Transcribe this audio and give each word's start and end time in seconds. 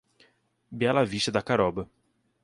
Bela 0.71 1.05
Vista 1.05 1.29
da 1.31 1.43
Caroba 1.43 1.87